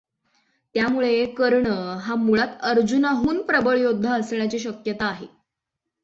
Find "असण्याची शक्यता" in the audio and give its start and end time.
4.13-5.05